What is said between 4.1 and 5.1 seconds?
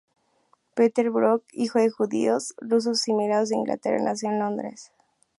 en Londres.